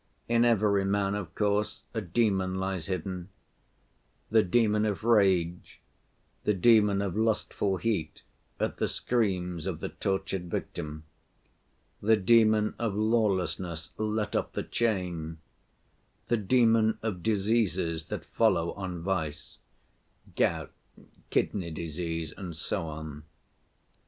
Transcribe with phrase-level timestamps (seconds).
[0.27, 5.79] In every man, of course, a demon lies hidden—the demon of rage,
[6.43, 8.23] the demon of lustful heat
[8.59, 11.03] at the screams of the tortured victim,
[12.01, 15.37] the demon of lawlessness let off the chain,
[16.29, 19.59] the demon of diseases that follow on vice,
[20.35, 20.71] gout,
[21.29, 23.21] kidney disease, and so on.